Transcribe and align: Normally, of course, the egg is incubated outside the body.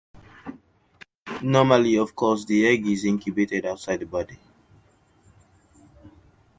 Normally, 1.43 1.95
of 1.99 2.15
course, 2.15 2.43
the 2.45 2.65
egg 2.67 2.87
is 2.87 3.05
incubated 3.05 3.67
outside 3.67 3.99
the 3.99 4.07
body. 4.07 4.39